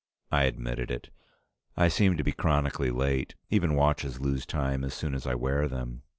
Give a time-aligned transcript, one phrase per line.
[0.31, 1.11] I admitted it.
[1.77, 3.35] "I seem to be chronically late.
[3.51, 6.01] Even watches lose time as soon as I wear them."